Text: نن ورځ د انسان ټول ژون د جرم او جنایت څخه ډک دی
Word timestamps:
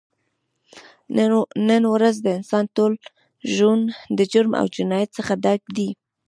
نن 1.69 1.83
ورځ 1.93 2.15
د 2.21 2.27
انسان 2.37 2.65
ټول 2.75 2.93
ژون 3.55 3.79
د 4.17 4.19
جرم 4.31 4.51
او 4.61 4.65
جنایت 4.75 5.09
څخه 5.17 5.33
ډک 5.43 5.61
دی 5.77 5.89